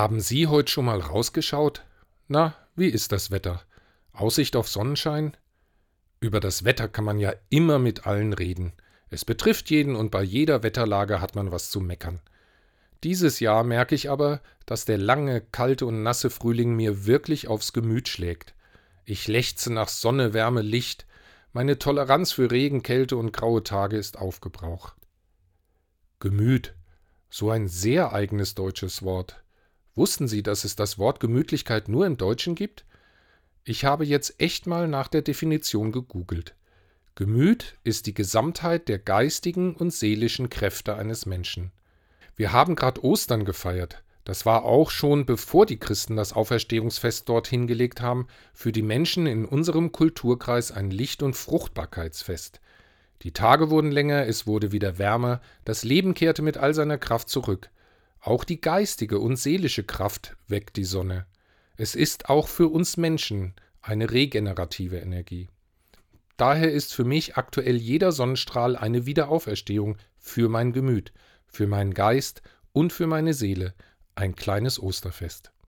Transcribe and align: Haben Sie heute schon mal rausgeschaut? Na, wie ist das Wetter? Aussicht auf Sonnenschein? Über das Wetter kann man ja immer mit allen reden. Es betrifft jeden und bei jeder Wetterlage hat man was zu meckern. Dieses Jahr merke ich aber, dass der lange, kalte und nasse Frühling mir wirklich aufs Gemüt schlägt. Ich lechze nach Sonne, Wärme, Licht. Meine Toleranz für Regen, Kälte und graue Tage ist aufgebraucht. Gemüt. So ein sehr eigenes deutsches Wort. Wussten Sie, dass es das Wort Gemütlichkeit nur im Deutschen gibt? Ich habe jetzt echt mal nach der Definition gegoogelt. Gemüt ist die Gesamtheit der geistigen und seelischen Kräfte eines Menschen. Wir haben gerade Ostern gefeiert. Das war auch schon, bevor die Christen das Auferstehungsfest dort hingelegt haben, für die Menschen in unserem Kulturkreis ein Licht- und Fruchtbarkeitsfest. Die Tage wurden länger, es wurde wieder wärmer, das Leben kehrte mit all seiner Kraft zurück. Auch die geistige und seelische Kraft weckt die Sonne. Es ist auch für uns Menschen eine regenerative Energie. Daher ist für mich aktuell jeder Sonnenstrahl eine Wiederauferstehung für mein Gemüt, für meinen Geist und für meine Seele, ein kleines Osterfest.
Haben 0.00 0.20
Sie 0.20 0.46
heute 0.46 0.72
schon 0.72 0.86
mal 0.86 0.98
rausgeschaut? 0.98 1.84
Na, 2.26 2.54
wie 2.74 2.88
ist 2.88 3.12
das 3.12 3.30
Wetter? 3.30 3.60
Aussicht 4.14 4.56
auf 4.56 4.66
Sonnenschein? 4.66 5.36
Über 6.20 6.40
das 6.40 6.64
Wetter 6.64 6.88
kann 6.88 7.04
man 7.04 7.18
ja 7.18 7.34
immer 7.50 7.78
mit 7.78 8.06
allen 8.06 8.32
reden. 8.32 8.72
Es 9.10 9.26
betrifft 9.26 9.68
jeden 9.68 9.96
und 9.96 10.10
bei 10.10 10.22
jeder 10.22 10.62
Wetterlage 10.62 11.20
hat 11.20 11.34
man 11.34 11.52
was 11.52 11.70
zu 11.70 11.82
meckern. 11.82 12.18
Dieses 13.04 13.40
Jahr 13.40 13.62
merke 13.62 13.94
ich 13.94 14.08
aber, 14.08 14.40
dass 14.64 14.86
der 14.86 14.96
lange, 14.96 15.42
kalte 15.42 15.84
und 15.84 16.02
nasse 16.02 16.30
Frühling 16.30 16.74
mir 16.74 17.04
wirklich 17.04 17.48
aufs 17.48 17.74
Gemüt 17.74 18.08
schlägt. 18.08 18.54
Ich 19.04 19.28
lechze 19.28 19.70
nach 19.70 19.88
Sonne, 19.88 20.32
Wärme, 20.32 20.62
Licht. 20.62 21.04
Meine 21.52 21.78
Toleranz 21.78 22.32
für 22.32 22.50
Regen, 22.50 22.82
Kälte 22.82 23.18
und 23.18 23.34
graue 23.34 23.64
Tage 23.64 23.98
ist 23.98 24.16
aufgebraucht. 24.16 24.94
Gemüt. 26.20 26.74
So 27.28 27.50
ein 27.50 27.68
sehr 27.68 28.14
eigenes 28.14 28.54
deutsches 28.54 29.02
Wort. 29.02 29.42
Wussten 29.94 30.28
Sie, 30.28 30.42
dass 30.42 30.64
es 30.64 30.76
das 30.76 30.98
Wort 30.98 31.20
Gemütlichkeit 31.20 31.88
nur 31.88 32.06
im 32.06 32.16
Deutschen 32.16 32.54
gibt? 32.54 32.84
Ich 33.64 33.84
habe 33.84 34.04
jetzt 34.04 34.40
echt 34.40 34.66
mal 34.66 34.88
nach 34.88 35.08
der 35.08 35.22
Definition 35.22 35.92
gegoogelt. 35.92 36.54
Gemüt 37.14 37.76
ist 37.84 38.06
die 38.06 38.14
Gesamtheit 38.14 38.88
der 38.88 38.98
geistigen 38.98 39.74
und 39.74 39.92
seelischen 39.92 40.48
Kräfte 40.48 40.96
eines 40.96 41.26
Menschen. 41.26 41.70
Wir 42.36 42.52
haben 42.52 42.76
gerade 42.76 43.04
Ostern 43.04 43.44
gefeiert. 43.44 44.02
Das 44.24 44.46
war 44.46 44.64
auch 44.64 44.90
schon, 44.90 45.26
bevor 45.26 45.66
die 45.66 45.78
Christen 45.78 46.16
das 46.16 46.32
Auferstehungsfest 46.32 47.28
dort 47.28 47.48
hingelegt 47.48 48.00
haben, 48.00 48.28
für 48.54 48.70
die 48.70 48.82
Menschen 48.82 49.26
in 49.26 49.44
unserem 49.44 49.92
Kulturkreis 49.92 50.72
ein 50.72 50.90
Licht- 50.90 51.22
und 51.22 51.34
Fruchtbarkeitsfest. 51.34 52.60
Die 53.22 53.32
Tage 53.32 53.70
wurden 53.70 53.90
länger, 53.90 54.26
es 54.26 54.46
wurde 54.46 54.72
wieder 54.72 54.98
wärmer, 54.98 55.40
das 55.64 55.84
Leben 55.84 56.14
kehrte 56.14 56.42
mit 56.42 56.56
all 56.56 56.74
seiner 56.74 56.96
Kraft 56.96 57.28
zurück. 57.28 57.70
Auch 58.20 58.44
die 58.44 58.60
geistige 58.60 59.18
und 59.18 59.36
seelische 59.36 59.84
Kraft 59.84 60.36
weckt 60.46 60.76
die 60.76 60.84
Sonne. 60.84 61.26
Es 61.76 61.94
ist 61.94 62.28
auch 62.28 62.48
für 62.48 62.68
uns 62.68 62.96
Menschen 62.98 63.54
eine 63.80 64.10
regenerative 64.10 64.98
Energie. 64.98 65.48
Daher 66.36 66.70
ist 66.70 66.94
für 66.94 67.04
mich 67.04 67.36
aktuell 67.36 67.76
jeder 67.76 68.12
Sonnenstrahl 68.12 68.76
eine 68.76 69.06
Wiederauferstehung 69.06 69.96
für 70.18 70.48
mein 70.48 70.72
Gemüt, 70.72 71.12
für 71.46 71.66
meinen 71.66 71.94
Geist 71.94 72.42
und 72.72 72.92
für 72.92 73.06
meine 73.06 73.34
Seele, 73.34 73.74
ein 74.14 74.36
kleines 74.36 74.78
Osterfest. 74.78 75.52